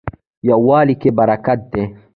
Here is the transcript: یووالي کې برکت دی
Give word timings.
یووالي 0.49 0.95
کې 1.01 1.09
برکت 1.17 1.59
دی 1.71 1.83